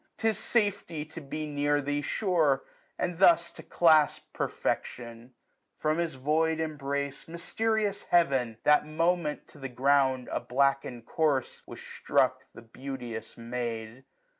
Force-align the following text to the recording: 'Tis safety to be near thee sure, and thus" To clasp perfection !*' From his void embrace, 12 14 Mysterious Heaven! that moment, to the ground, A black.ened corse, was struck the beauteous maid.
'Tis 0.17 0.39
safety 0.39 1.05
to 1.05 1.21
be 1.21 1.45
near 1.45 1.79
thee 1.79 2.01
sure, 2.01 2.63
and 2.97 3.19
thus" 3.19 3.51
To 3.51 3.61
clasp 3.61 4.23
perfection 4.33 5.35
!*' 4.33 5.35
From 5.77 5.99
his 5.99 6.15
void 6.15 6.59
embrace, 6.59 7.25
12 7.25 7.25
14 7.25 7.31
Mysterious 7.33 8.03
Heaven! 8.09 8.57
that 8.63 8.87
moment, 8.87 9.47
to 9.49 9.59
the 9.59 9.69
ground, 9.69 10.27
A 10.31 10.39
black.ened 10.39 11.05
corse, 11.05 11.61
was 11.67 11.79
struck 11.81 12.45
the 12.51 12.63
beauteous 12.63 13.37
maid. 13.37 14.03